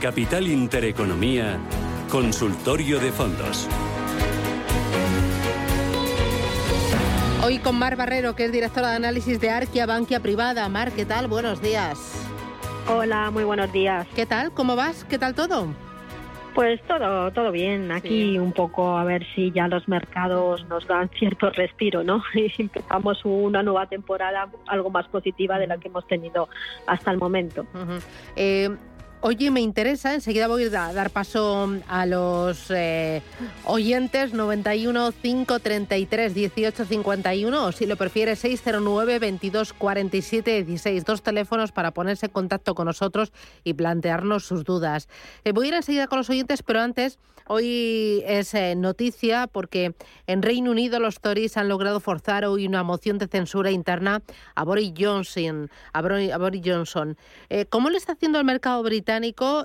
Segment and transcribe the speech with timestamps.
[0.00, 1.58] Capital Intereconomía,
[2.10, 3.68] Consultorio de Fondos.
[7.44, 10.66] Hoy con Mar Barrero, que es directora de análisis de Arquia Bankia Privada.
[10.70, 11.28] Mar, ¿qué tal?
[11.28, 12.14] Buenos días.
[12.88, 14.06] Hola, muy buenos días.
[14.16, 14.52] ¿Qué tal?
[14.52, 15.04] ¿Cómo vas?
[15.04, 15.66] ¿Qué tal todo?
[16.54, 17.92] Pues todo, todo bien.
[17.92, 22.22] Aquí un poco a ver si ya los mercados nos dan cierto respiro, ¿no?
[22.34, 26.48] Y empezamos una nueva temporada algo más positiva de la que hemos tenido
[26.86, 27.66] hasta el momento.
[29.22, 33.20] Oye, me interesa, enseguida voy a dar paso a los eh,
[33.66, 41.04] oyentes 91 533 18 51 o si lo prefiere 609 22 47 16.
[41.04, 43.30] Dos teléfonos para ponerse en contacto con nosotros
[43.62, 45.06] y plantearnos sus dudas.
[45.44, 49.94] Eh, voy a ir enseguida con los oyentes, pero antes, hoy es eh, noticia porque
[50.28, 54.22] en Reino Unido los Tories han logrado forzar hoy una moción de censura interna
[54.54, 55.70] a Boris Johnson.
[55.92, 57.18] A Boris Johnson.
[57.68, 59.09] ¿Cómo le está haciendo el mercado británico?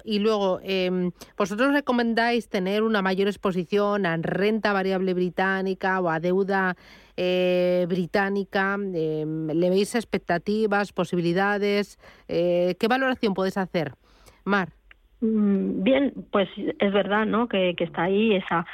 [0.03, 6.19] Y luego em, vosotros recomendáis tener una mayor exposición a renta variable británica o a
[6.19, 6.75] deuda
[7.15, 8.73] eh, británica.
[8.73, 11.99] Em, ¿Le veis expectativas, posibilidades?
[12.27, 13.93] Eh, ¿Qué valoración podéis hacer?
[14.45, 14.73] Mar.
[15.21, 17.47] Mm, bien, pues es verdad ¿no?
[17.47, 18.65] que, está ahí esa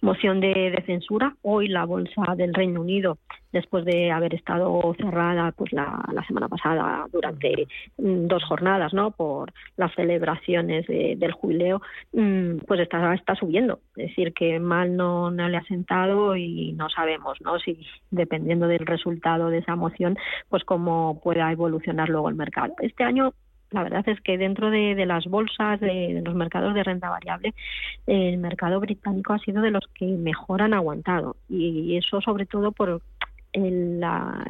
[0.00, 1.36] moción de, censura.
[1.42, 3.18] Hoy la bolsa del Reino Unido,
[3.52, 7.66] después de haber estado cerrada pues la, semana pasada durante
[7.98, 9.10] mm, dos jornadas ¿no?
[9.10, 13.80] por las celebraciones del jubileo, mm, pues está, está subiendo.
[13.96, 17.58] Es decir, que mal no, no le ha sentado y no sabemos ¿no?
[17.58, 20.16] si, dependiendo del resultado de esa moción,
[20.48, 22.74] pues cómo pueda evolucionar luego el mercado.
[22.80, 23.34] Este año
[23.70, 27.54] la verdad es que dentro de, las bolsas, de, los mercados de renta variable,
[28.06, 32.72] el mercado británico ha sido de los que mejor han aguantado y eso sobre todo
[32.72, 33.00] por
[33.52, 34.00] el,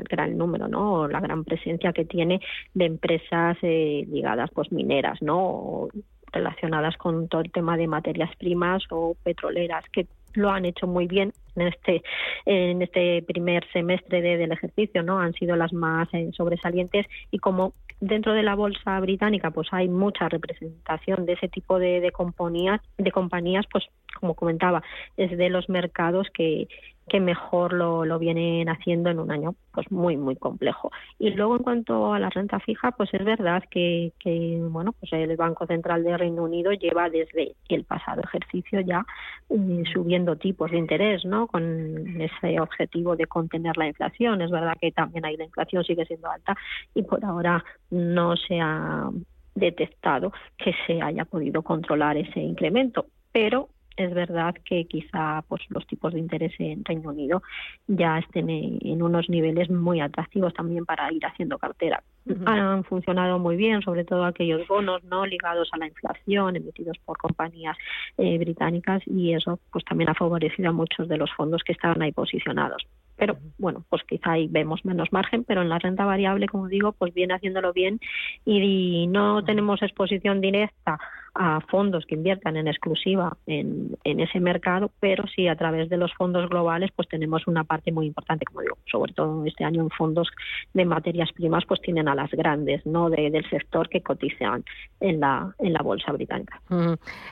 [0.09, 1.09] gran número, ¿no?
[1.09, 2.41] la gran presencia que tiene
[2.75, 5.89] de empresas eh, ligadas, pues mineras, ¿no?
[6.33, 11.09] relacionadas con todo el tema de materias primas o petroleras que lo han hecho muy
[11.09, 12.03] bien en este
[12.47, 17.73] en este primer semestre del ejercicio no han sido las más eh, sobresalientes y como
[18.01, 22.81] dentro de la bolsa británica pues hay mucha representación de ese tipo de, de compañías
[22.97, 23.85] de compañías pues
[24.19, 24.83] como comentaba
[25.17, 26.69] es de los mercados que
[27.09, 30.91] que mejor lo, lo vienen haciendo en un año pues muy muy complejo.
[31.19, 35.13] Y luego en cuanto a la renta fija pues es verdad que, que bueno pues
[35.13, 39.05] el Banco Central de Reino Unido lleva desde el pasado ejercicio ya
[39.49, 44.43] eh, subiendo tipos de interés no con ese objetivo de contener la inflación.
[44.43, 46.57] Es verdad que también hay la inflación sigue siendo alta
[46.95, 49.11] y por ahora no se ha
[49.55, 53.69] detectado que se haya podido controlar ese incremento pero
[54.01, 57.43] es verdad que quizá pues los tipos de interés en Reino Unido
[57.87, 62.03] ya estén en unos niveles muy atractivos también para ir haciendo cartera.
[62.47, 67.19] Han funcionado muy bien, sobre todo aquellos bonos no ligados a la inflación emitidos por
[67.19, 67.77] compañías
[68.17, 72.01] eh, británicas y eso pues también ha favorecido a muchos de los fondos que estaban
[72.03, 72.87] ahí posicionados.
[73.17, 76.93] Pero bueno, pues quizá ahí vemos menos margen, pero en la renta variable, como digo,
[76.93, 78.01] pues viene haciéndolo bien
[78.47, 80.99] y no tenemos exposición directa
[81.43, 86.13] a fondos que inviertan en exclusiva en, ese mercado, pero sí a través de los
[86.13, 89.89] fondos globales pues tenemos una parte muy importante, como digo, sobre todo este año en
[89.89, 90.29] fondos
[90.75, 94.65] de materias primas pues tienen a las grandes no del sector que cotizan
[95.01, 96.61] en la en la bolsa británica.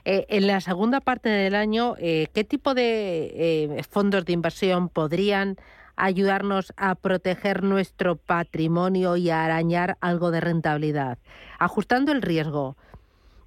[0.07, 4.89] Eh, en la segunda parte del año, eh, ¿qué tipo de eh, fondos de inversión
[4.89, 5.57] podrían
[5.97, 11.19] ayudarnos a proteger nuestro patrimonio y a arañar algo de rentabilidad,
[11.59, 12.79] ajustando el riesgo?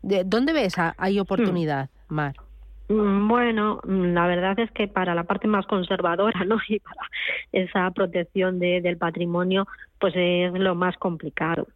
[0.01, 2.13] ¿De ¿Dónde ves hay oportunidad, hmm.
[2.13, 2.35] Mar?
[2.89, 6.57] Mm, bueno, mm, la verdad es que para la parte más conservadora, ¿no?
[6.67, 7.01] Y para
[7.51, 9.67] esa protección de, del patrimonio,
[10.00, 11.67] pues es lo más complicado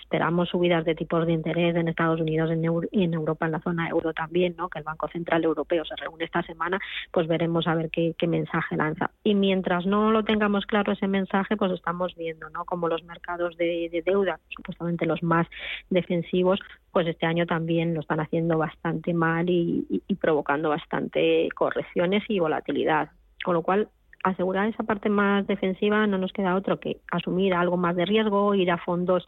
[0.00, 2.50] esperamos subidas de tipos de interés en Estados Unidos
[2.90, 4.68] y en Europa, en la zona euro también, ¿no?
[4.68, 6.80] que el Banco Central Europeo se reúne esta semana,
[7.12, 9.10] pues veremos a ver qué, mensaje lanza.
[9.22, 12.64] Y mientras no lo tengamos claro ese mensaje, pues estamos viendo ¿no?
[12.64, 15.46] como los mercados de, deuda, supuestamente los más
[15.90, 16.58] defensivos,
[16.90, 23.10] pues este año también lo están haciendo bastante mal y provocando bastante correcciones y volatilidad.
[23.44, 23.88] Con lo cual,
[24.24, 28.54] asegurar esa parte más defensiva no nos queda otro que asumir algo más de riesgo,
[28.54, 29.26] ir a fondos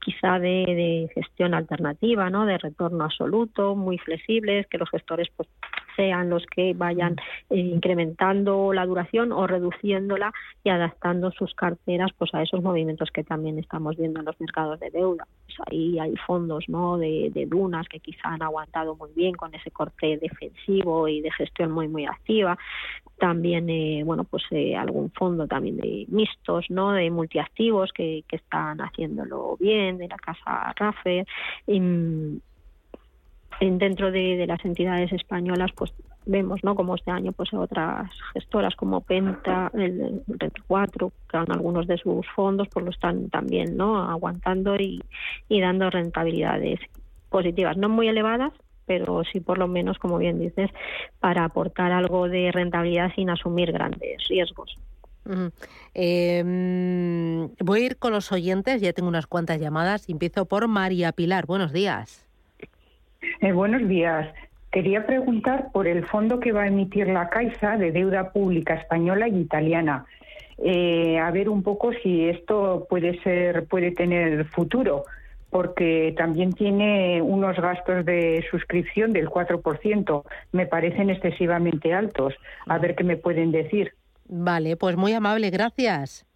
[0.00, 2.46] quizá de, gestión alternativa, ¿no?
[2.46, 5.48] de retorno absoluto, muy flexibles, que los gestores pues
[5.96, 7.16] sean los que vayan
[7.50, 10.32] eh, incrementando la duración o reduciéndola
[10.62, 14.78] y adaptando sus carteras pues a esos movimientos que también estamos viendo en los mercados
[14.78, 15.26] de deuda.
[15.46, 16.96] Pues ahí hay fondos ¿no?
[16.96, 21.32] de, de dunas que quizá han aguantado muy bien con ese corte defensivo y de
[21.32, 22.56] gestión muy muy activa
[23.18, 28.36] también eh, bueno pues eh, algún fondo también de mixtos no de multiactivos que, que
[28.36, 31.26] están haciéndolo bien de la casa Raffer
[33.60, 35.92] dentro de, las entidades españolas, pues
[36.26, 36.74] vemos, ¿no?
[36.74, 42.26] Como este año, pues otras gestoras como Penta, el, Red 4, que algunos de sus
[42.34, 44.02] fondos, pues lo están también, ¿no?
[44.02, 45.02] Aguantando y,
[45.48, 46.80] y dando rentabilidades
[47.30, 48.52] positivas, no muy elevadas,
[48.88, 50.70] pero sí por lo menos, como bien dices,
[51.20, 54.76] para aportar algo de rentabilidad sin asumir grandes riesgos.
[55.94, 60.08] Em, voy a ir con los oyentes, ya tengo unas cuantas llamadas.
[60.08, 61.46] Empiezo por María Pilar.
[61.46, 62.26] Buenos días.
[63.40, 64.34] Eh, buenos días.
[64.70, 69.28] Quería preguntar por el fondo que va a emitir la Caixa de deuda pública española
[69.28, 70.04] y italiana.
[70.58, 75.04] Eh, a ver un poco si esto puede ser, puede tener futuro,
[75.50, 80.22] porque también tiene unos gastos de suscripción del 4%.
[80.52, 82.34] Me parecen excesivamente altos.
[82.66, 83.94] A ver qué me pueden decir.
[84.28, 86.26] Vale, pues muy amable, gracias.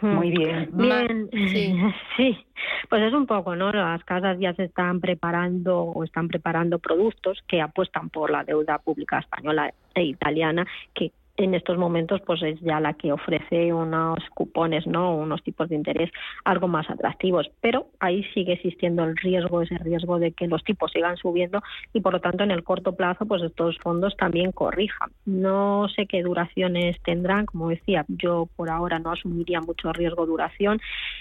[0.00, 0.68] Muy bien.
[0.72, 1.74] Bien, sí.
[2.16, 2.46] sí.
[2.88, 3.72] Pues es un poco, ¿no?
[3.72, 8.78] Las casas ya se están preparando o están preparando productos que apuestan por la deuda
[8.78, 14.18] pública española e italiana, que en estos momentos pues es ya la que ofrece unos
[14.34, 15.14] cupones, ¿no?
[15.14, 16.10] unos tipos de interés
[16.44, 20.92] algo más atractivos, pero ahí sigue existiendo el riesgo, ese riesgo de que los tipos
[20.92, 21.62] sigan subiendo
[21.92, 25.10] y por lo tanto en el corto plazo pues estos fondos también corrijan.
[25.24, 30.80] No sé qué duraciones tendrán, como decía, yo por ahora no asumiría mucho riesgo duración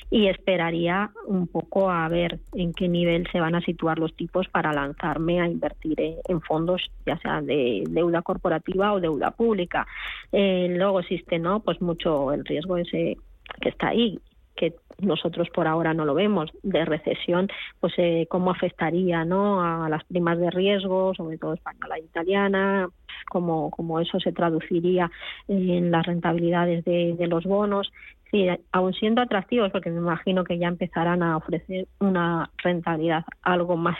[0.09, 4.47] y esperaría un poco a ver en qué nivel se van a situar los tipos
[4.47, 9.88] para lanzarme a invertir en fondos ya sea de deuda corporativa o deuda pública.
[10.31, 11.62] Eh, luego existe, ¿no?
[11.62, 13.18] Pues mucho el riesgo ese
[13.62, 14.19] que está ahí
[14.56, 17.50] que nosotros por ahora no lo vemos de recesión
[17.81, 22.88] pues eh, cómo afectaría no a las primas de riesgo sobre todo española e italiana
[23.30, 25.12] cómo, cómo eso se traduciría
[25.48, 27.92] en las rentabilidades de, de los bonos.
[28.31, 33.78] Sí, aún siendo atractivos porque me imagino que ya empezarán a ofrecer una rentabilidad algo
[33.78, 33.98] más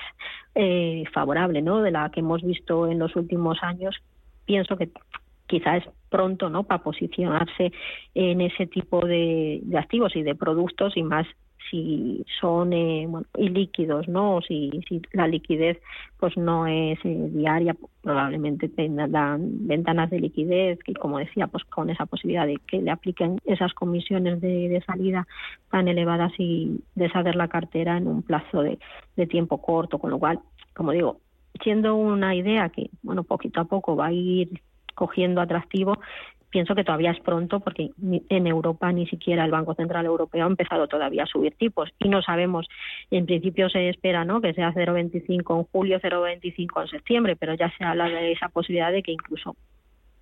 [0.56, 3.96] eh, favorable no de la que hemos visto en los últimos años
[4.46, 4.90] pienso que
[5.48, 7.72] quizás pronto no para posicionarse
[8.14, 11.28] en ese tipo de, activos y de productos y más
[11.70, 13.08] si son eh,
[13.38, 14.70] ilíquidos no si,
[15.14, 15.82] la liquidez
[16.20, 21.90] pues no es eh, diaria probablemente tengan ventanas de liquidez que como decía pues con
[21.90, 25.28] esa posibilidad de que le apliquen esas comisiones de, de salida
[25.72, 28.78] tan elevadas y deshacer la cartera en un plazo de,
[29.16, 29.98] de tiempo corto.
[29.98, 30.40] Con lo cual
[30.76, 31.20] como digo
[31.64, 34.62] siendo una idea que bueno poquito a poco va a ir
[34.96, 36.00] cogiendo atractivo,
[36.56, 40.48] pienso que todavía es pronto porque en Europa ni siquiera el Banco Central Europeo ha
[40.48, 42.66] empezado todavía a subir tipos y no sabemos,
[43.12, 44.40] en principio se espera ¿no?
[44.40, 48.94] que sea 0,25 en julio, 0,25 en septiembre, pero ya se habla de esa posibilidad
[48.94, 49.58] de que incluso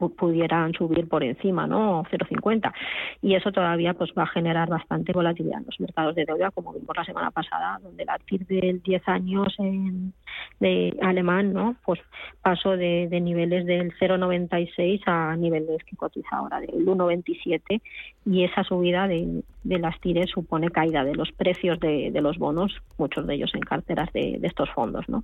[0.10, 2.04] pudieran subir por encima, ¿no?
[2.06, 2.74] 0,50.
[3.22, 6.74] Y eso todavía pues va a generar bastante volatilidad en los mercados de deuda, como
[6.74, 10.14] vimos la semana pasada, donde la TIR del 10 años en,
[10.60, 11.76] de alemán, ¿no?
[11.86, 12.00] Pues
[12.42, 17.82] pasó de, niveles del 0,96 a niveles que cotiza ahora del 1,27
[18.26, 23.28] y esa subida de, las TIRES supone caída de los precios de, los bonos, muchos
[23.28, 25.24] de ellos en carteras de, de estos fondos, ¿no?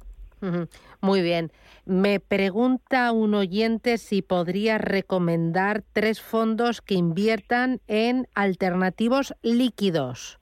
[1.02, 1.52] Muy bien.
[1.86, 10.40] Me pregunta un oyente si podría recomendar tres fondos que inviertan en alternativos líquidos.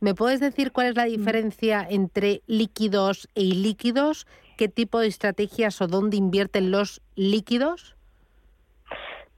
[0.00, 1.10] ¿Me puedes decir cuál es la mm.
[1.10, 4.26] diferencia entre líquidos e ilíquidos?
[4.56, 7.96] ¿Qué tipo de estrategias o dónde invierten los líquidos?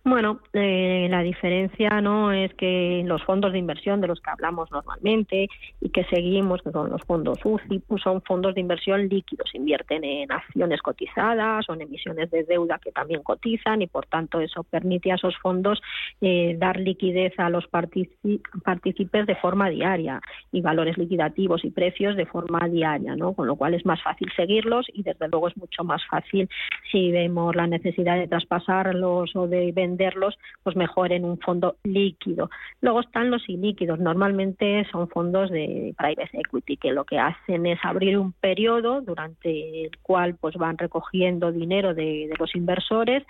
[0.07, 4.71] Bueno, eh, la diferencia no es que los fondos de inversión de los que hablamos
[4.71, 5.49] normalmente
[5.81, 10.31] y que seguimos, son los fondos UCI, pues son fondos de inversión líquidos, invierten en
[10.31, 15.11] acciones cotizadas o en emisiones de deuda que también cotizan y por tanto eso permite
[15.11, 15.81] a esos fondos
[16.21, 20.21] eh, dar liquidez a los partícipes de forma diaria
[20.53, 23.33] y valores liquidativos y precios de forma diaria, ¿no?
[23.33, 26.47] Con lo cual es más fácil seguirlos y desde luego es mucho más fácil
[26.93, 31.77] si vemos la necesidad de traspasarlos o de vender venderlos, pues mejor en un fondo
[31.85, 32.51] líquido.
[32.81, 37.79] Luego están los ilíquidos, normalmente son fondos de private equity que lo que hacen es
[37.83, 43.25] abrir un periodo durante el cual pues van recogiendo dinero de, de los inversores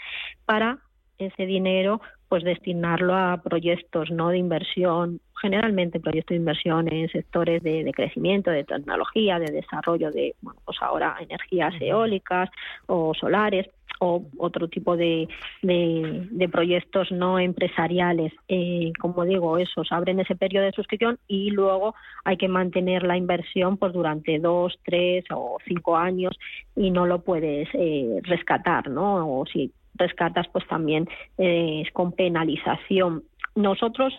[0.45, 0.79] para
[1.19, 7.63] ese dinero pues destinarlo a proyectos no de inversión generalmente proyectos de inversión en sectores
[7.63, 12.51] de, crecimiento de tecnología de desarrollo de bueno pues ahora energías eólicas
[12.87, 13.69] o solares
[14.01, 15.29] o otro tipo de,
[15.63, 18.33] de, proyectos no empresariales.
[18.49, 23.17] Eh, como digo, esos abren ese periodo de suscripción y luego hay que mantener la
[23.17, 26.39] inversión pues durante dos, tres o cinco años
[26.77, 29.41] y no lo puedes eh, rescatar, ¿no?
[29.41, 31.09] O si rescatas, pues también
[31.39, 33.25] eh, es con penalización.
[33.55, 34.13] Nosotros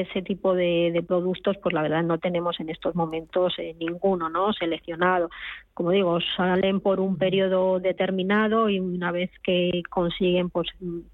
[0.00, 4.52] ese tipo de, productos, pues la verdad no tenemos en estos momentos eh, ninguno, ¿no?
[4.52, 5.30] Seleccionado.
[5.74, 10.68] Como digo, salen por un periodo determinado y una vez que consiguen pues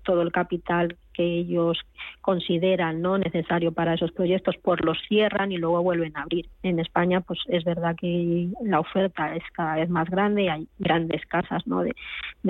[0.04, 1.78] todo el capital que ellos
[2.20, 6.48] consideran no necesario para esos proyectos, pues los cierran y luego vuelven a abrir.
[6.62, 11.24] En España, pues es verdad que la oferta es cada vez más grande, hay grandes
[11.26, 11.82] casas ¿no?
[11.82, 11.94] de,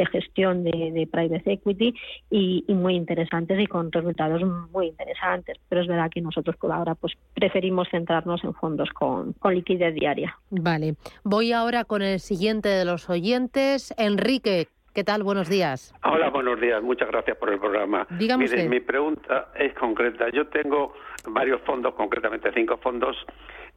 [0.06, 1.94] gestión de, private equity
[2.30, 4.42] y, muy interesantes y con resultados
[4.72, 5.58] muy interesantes.
[5.68, 9.94] Pero es verdad que nosotros por ahora pues preferimos centrarnos en fondos con, con liquidez
[9.94, 10.36] diaria.
[10.50, 10.96] Vale.
[11.24, 14.68] Voy ahora con el siguiente de los oyentes, Enrique.
[14.94, 15.22] ¿Qué tal?
[15.22, 15.94] Buenos días.
[16.04, 16.82] Hola, buenos días.
[16.82, 18.06] Muchas gracias por el programa.
[18.10, 20.28] Dígame Mire, mi pregunta es concreta.
[20.28, 20.92] Yo tengo
[21.28, 23.16] varios fondos, concretamente cinco fondos.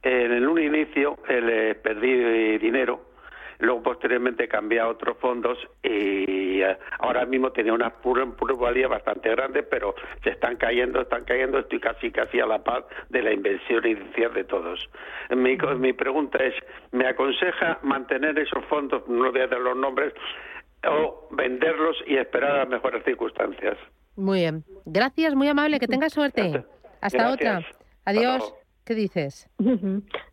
[0.04, 3.00] En un inicio le perdí dinero,
[3.60, 9.30] luego posteriormente he cambiado a otros fondos y eh, ahora mismo tenía una plusvalía bastante
[9.30, 11.60] grande, pero se están cayendo, están cayendo.
[11.60, 14.90] Estoy casi casi a la par de la inversión inicial de todos.
[15.30, 16.56] Mi, mi pregunta es,
[16.92, 19.08] ¿me aconseja mantener esos fondos?
[19.08, 20.14] No voy a dar los nombres
[20.88, 23.78] o venderlos y esperar a mejores circunstancias.
[24.16, 24.64] Muy bien.
[24.86, 25.80] Gracias, muy amable.
[25.80, 26.64] Que tenga suerte.
[27.02, 27.66] Hasta otra.
[28.06, 28.54] Adiós.
[28.86, 29.50] ¿Qué dices?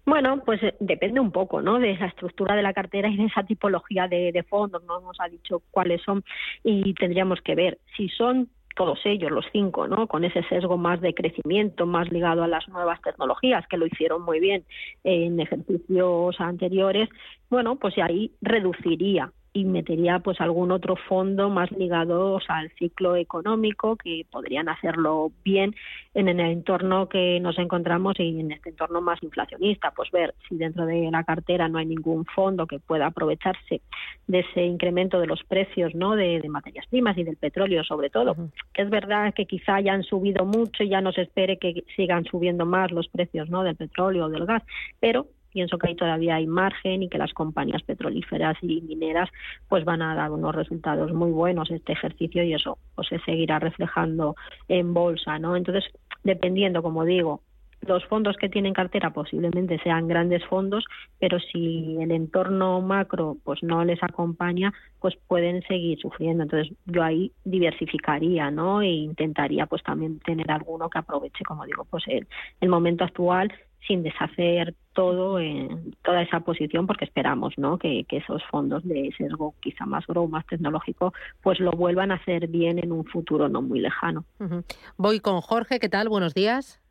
[0.04, 1.78] Bueno, pues eh, depende un poco, ¿no?
[1.78, 4.85] De la estructura de la cartera y de esa tipología de, fondos.
[4.85, 6.23] No nos ha dicho cuáles son
[6.62, 10.06] y tendríamos que ver si son todos ellos, los cinco, ¿no?
[10.06, 14.23] Con ese sesgo más de crecimiento, más ligado a las nuevas tecnologías, que lo hicieron
[14.23, 14.64] muy bien
[15.04, 17.09] en ejercicios anteriores,
[17.49, 23.97] bueno, pues ahí reduciría y metería pues algún otro fondo más ligado al ciclo económico
[23.97, 25.75] que podrían hacerlo bien
[26.14, 29.90] en el entorno que nos encontramos y en este entorno más inflacionista.
[29.90, 33.82] Pues ver si dentro de la cartera no hay ningún fondo que pueda aprovecharse
[34.26, 38.37] de ese incremento de los precios no de, materias primas y del petróleo sobre todo.
[38.75, 42.66] Es verdad que quizá hayan subido mucho y ya no se espere que sigan subiendo
[42.66, 44.62] más los precios no del petróleo o del gas
[45.00, 49.28] pero pienso que ahí todavía hay margen y que las compañías petrolíferas y mineras
[49.68, 53.59] pues van a dar unos resultados muy buenos este ejercicio y eso pues se seguirá
[53.59, 54.35] reflejando
[54.68, 55.56] en bolsa, ¿no?
[55.56, 55.85] Entonces,
[56.25, 57.42] dependiendo, como digo,
[57.87, 60.85] los fondos que tienen cartera posiblemente sean grandes fondos,
[61.18, 66.44] pero si el entorno macro pues no les acompaña, pues pueden seguir sufriendo.
[66.44, 68.82] Entonces yo ahí diversificaría, ¿no?
[68.82, 72.26] E intentaría pues también tener alguno que aproveche, como digo, pues el,
[72.61, 73.52] el momento actual
[73.87, 77.79] sin deshacer todo en toda esa posición porque esperamos ¿no?
[77.79, 81.12] que, esos fondos de sesgo quizá más grow, más tecnológico,
[81.43, 84.25] pues lo vuelvan a hacer bien en un futuro no muy lejano.
[84.97, 86.09] Voy con Jorge, ¿qué tal?
[86.09, 86.82] Buenos días.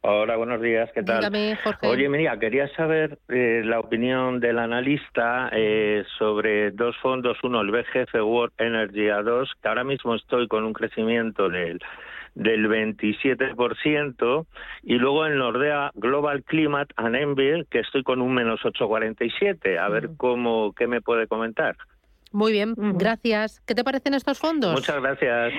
[0.00, 1.18] Hola, buenos días, ¿qué tal?
[1.18, 1.86] Dígame, Jorge.
[1.86, 7.72] Oye, mira, quería saber eh, la opinión del analista eh, sobre dos fondos, uno el
[7.72, 11.80] BGF World Energy A2, que ahora mismo estoy con un crecimiento del
[12.34, 14.46] del 27%,
[14.84, 19.76] y luego en Nordea Global Climate and Envy, que estoy con un menos 8,47.
[19.76, 21.76] A ver cómo, qué me puede comentar.
[22.30, 23.60] Muy bien, gracias.
[23.66, 24.72] ¿Qué te parecen estos fondos?
[24.72, 25.52] Muchas gracias.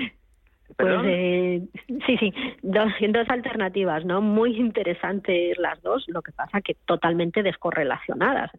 [0.77, 1.61] Pues eh,
[2.05, 2.91] sí, sí, dos,
[3.29, 4.21] alternativas, ¿no?
[4.21, 8.51] Muy interesantes las dos, lo que pasa que totalmente descorrelacionadas.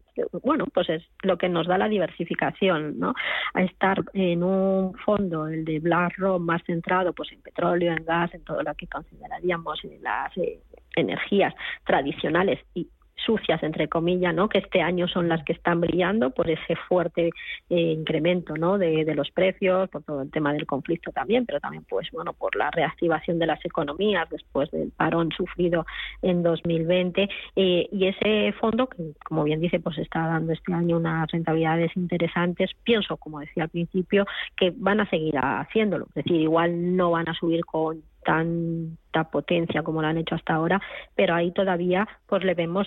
[0.42, 3.14] Bueno, pues es lo que nos da la diversificación, ¿no?
[3.54, 8.34] A estar en un fondo, el de BlackRock, más centrado pues en petróleo, en gas,
[8.34, 10.60] en todo lo que consideraríamos las eh,
[10.96, 12.88] energías tradicionales y
[13.24, 14.48] sucias, entre comillas, ¿no?
[14.48, 17.30] que este año son las que están brillando por ese fuerte
[17.68, 18.78] eh, incremento ¿no?
[18.78, 22.56] de, los precios, por todo el tema del conflicto también, pero también pues bueno por
[22.56, 25.84] la reactivación de las economías después del parón sufrido
[26.22, 30.96] en 2020 eh, y ese fondo que como bien dice pues está dando este año
[30.96, 36.40] unas rentabilidades interesantes pienso como decía al principio que van a seguir haciéndolo es decir
[36.40, 40.80] igual no van a subir con tanta potencia como lo han hecho hasta ahora,
[41.14, 42.86] pero ahí todavía pues le vemos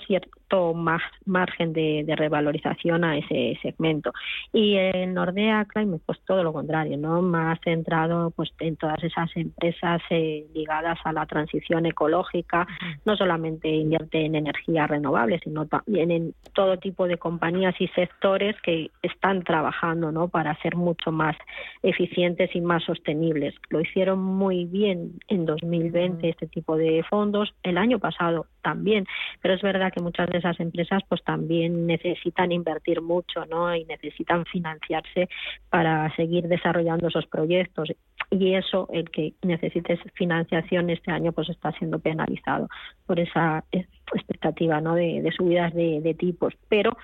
[0.53, 4.13] cierto más margen de, revalorización a ese segmento.
[4.51, 7.21] Y en Nordea Climate, pues todo lo contrario, ¿no?
[7.21, 12.67] Más centrado pues en todas esas empresas eh, ligadas a la transición ecológica,
[13.05, 18.55] no solamente invierte en energías renovables, sino también en todo tipo de compañías y sectores
[18.61, 20.27] que están trabajando, ¿no?
[20.27, 21.35] Para ser mucho más
[21.81, 23.55] eficientes y más sostenibles.
[23.69, 29.05] Lo hicieron muy bien en 2020 este tipo de fondos, el año pasado también,
[29.41, 33.75] pero es verdad que muchas de esas empresas pues también necesitan invertir mucho, ¿no?
[33.75, 35.29] Y necesitan financiarse
[35.69, 37.89] para seguir desarrollando esos proyectos
[38.31, 42.67] y eso el que necesite financiación este año pues está siendo penalizado
[43.05, 44.95] por esa expectativa, ¿no?
[44.95, 46.97] De, subidas de, de tipos, pero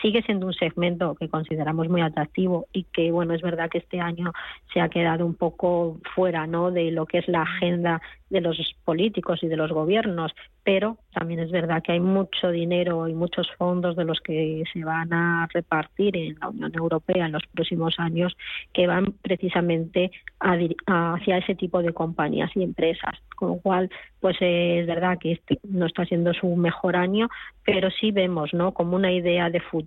[0.00, 4.00] sigue siendo un segmento que consideramos muy atractivo y que, bueno, es verdad que este
[4.00, 4.32] año
[4.72, 8.58] se ha quedado un poco fuera, ¿no?, de lo que es la agenda de los
[8.84, 10.32] políticos y de los gobiernos,
[10.64, 14.82] pero también es verdad que hay mucho dinero y muchos fondos de los que se
[14.82, 18.36] van a repartir en la Unión Europea en los próximos años
[18.72, 20.10] que van precisamente
[20.40, 25.60] hacia ese tipo de compañías y empresas, con lo cual pues es verdad que este
[25.62, 27.28] no está siendo su mejor año,
[27.64, 28.72] pero sí vemos, ¿no?
[28.72, 29.83] Como una idea de futuro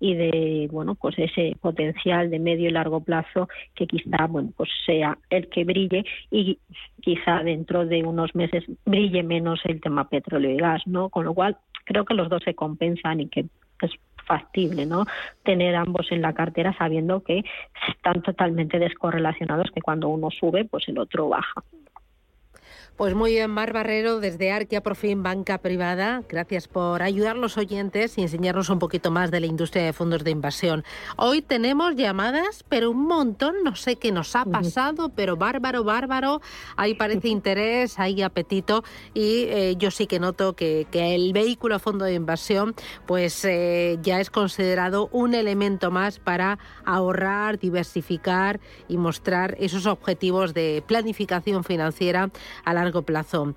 [0.00, 4.70] y de, bueno, pues ese potencial de medio y largo plazo que quizá, bueno, pues
[4.84, 6.58] sea el que brille y
[7.00, 11.08] quizá dentro de unos meses brille menos el tema petróleo y gas, ¿no?
[11.08, 13.46] Con lo cual creo que los dos se compensan y que
[13.80, 13.90] es
[14.26, 15.04] factible, ¿no?
[15.42, 17.44] Tener ambos en la cartera sabiendo que
[17.88, 21.62] están totalmente descorrelacionados, que cuando uno sube, pues el otro baja.
[22.96, 26.22] Pues muy bien, Mar Barrero, desde Arquia por fin Banca Privada.
[26.28, 29.94] Gracias por ayudar a los oyentes y enseñarnos un poquito más de la industria de
[29.94, 30.84] fondos de inversión.
[31.16, 33.56] Hoy tenemos llamadas, pero un montón.
[33.64, 36.42] No sé qué nos ha pasado, pero bárbaro, bárbaro.
[36.76, 38.84] Ahí parece interés, hay apetito
[39.14, 42.74] y eh, yo sí que noto que, el vehículo a fondo de inversión
[43.06, 50.52] pues eh, ya es considerado un elemento más para ahorrar, diversificar y mostrar esos objetivos
[50.54, 52.30] de planificación financiera
[52.64, 53.54] a la largo plazo.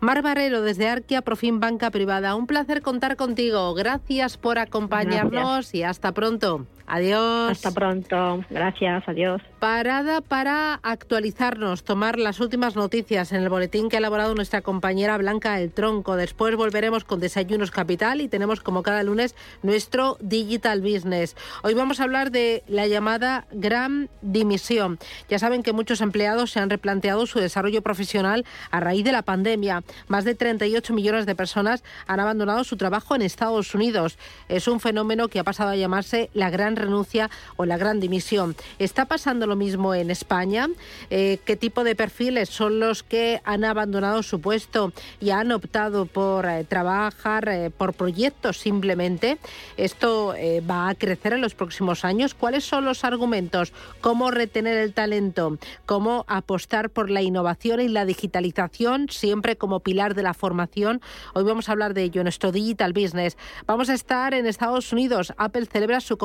[0.00, 2.36] Mar Barrero, desde Arquia Profin Banca Privada.
[2.36, 3.74] Un placer contar contigo.
[3.74, 6.66] Gracias por acompañarnos y hasta pronto.
[6.88, 7.50] Adiós.
[7.50, 8.44] Hasta pronto.
[8.48, 9.06] Gracias.
[9.06, 9.42] Adiós.
[9.58, 15.18] Parada para actualizarnos, tomar las últimas noticias en el boletín que ha elaborado nuestra compañera
[15.18, 16.16] Blanca El Tronco.
[16.16, 21.36] Después volveremos con Desayunos Capital y tenemos como cada lunes nuestro Digital Business.
[21.62, 24.98] Hoy vamos a hablar de la llamada gran dimisión.
[25.28, 29.22] Ya saben que muchos empleados se han replanteado su desarrollo profesional a raíz de la
[29.22, 29.82] pandemia.
[30.06, 34.18] Más de 38 millones de personas han abandonado su trabajo en Estados Unidos.
[34.48, 38.56] Es un fenómeno que ha pasado a llamarse la gran renuncia o la gran dimisión.
[38.78, 40.68] ¿Está pasando lo mismo en España?
[41.10, 46.06] Eh, ¿Qué tipo de perfiles son los que han abandonado su puesto y han optado
[46.06, 49.38] por eh, trabajar eh, por proyectos simplemente?
[49.76, 50.34] ¿Esto
[50.68, 52.34] va a crecer en los próximos años?
[52.34, 53.72] ¿Cuáles son los argumentos?
[54.00, 55.58] ¿Cómo retener el talento?
[55.86, 61.00] ¿Cómo apostar por la innovación y la digitalización siempre como pilar de la formación?
[61.34, 63.36] Hoy vamos a hablar de ello en nuestro Digital Business.
[63.66, 65.32] Vamos a estar en Estados Unidos.
[65.36, 66.16] Apple celebra su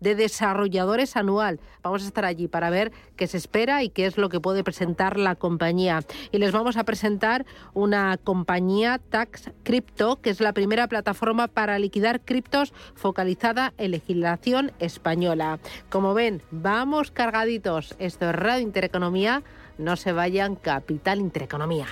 [0.00, 1.60] de desarrolladores anual.
[1.82, 4.64] Vamos a estar allí para ver qué se espera y qué es lo que puede
[4.64, 6.00] presentar la compañía.
[6.32, 11.78] Y les vamos a presentar una compañía Tax Crypto, que es la primera plataforma para
[11.78, 15.58] liquidar criptos focalizada en legislación española.
[15.88, 17.94] Como ven, vamos cargaditos.
[17.98, 19.42] Esto es Radio Intereconomía.
[19.78, 21.86] No se vayan, Capital Intereconomía.